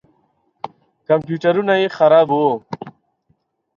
[1.07, 2.51] کمپیوټرونه یې خراب وو.